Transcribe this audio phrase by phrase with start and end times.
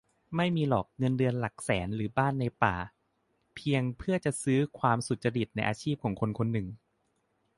[0.35, 2.75] "ไม่มีหรอกเงินเดือนหลักแสน หรือบ้านในป่า
[3.55, 6.67] เพียงเพื่อจะซื้อความสุจริตในอาชีพของคนคนหนึ่ง"